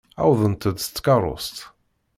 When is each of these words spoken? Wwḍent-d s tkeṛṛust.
Wwḍent-d 0.27 0.77
s 0.85 0.87
tkeṛṛust. 0.89 1.57